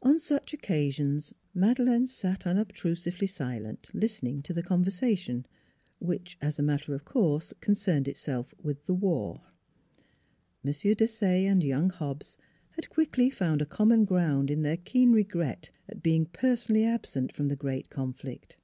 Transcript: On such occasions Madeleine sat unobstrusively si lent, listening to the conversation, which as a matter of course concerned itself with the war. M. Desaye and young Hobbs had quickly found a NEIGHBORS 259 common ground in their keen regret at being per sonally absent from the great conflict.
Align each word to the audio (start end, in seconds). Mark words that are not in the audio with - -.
On 0.00 0.18
such 0.18 0.54
occasions 0.54 1.34
Madeleine 1.52 2.06
sat 2.06 2.46
unobstrusively 2.46 3.26
si 3.28 3.60
lent, 3.60 3.90
listening 3.92 4.40
to 4.44 4.54
the 4.54 4.62
conversation, 4.62 5.44
which 5.98 6.38
as 6.40 6.58
a 6.58 6.62
matter 6.62 6.94
of 6.94 7.04
course 7.04 7.52
concerned 7.60 8.08
itself 8.08 8.54
with 8.62 8.86
the 8.86 8.94
war. 8.94 9.42
M. 10.64 10.70
Desaye 10.72 11.44
and 11.44 11.62
young 11.62 11.90
Hobbs 11.90 12.38
had 12.70 12.88
quickly 12.88 13.28
found 13.28 13.60
a 13.60 13.66
NEIGHBORS 13.66 13.76
259 13.76 13.76
common 13.76 14.04
ground 14.06 14.50
in 14.50 14.62
their 14.62 14.78
keen 14.78 15.12
regret 15.12 15.68
at 15.90 16.02
being 16.02 16.24
per 16.24 16.54
sonally 16.54 16.86
absent 16.86 17.30
from 17.30 17.48
the 17.48 17.54
great 17.54 17.90
conflict. 17.90 18.56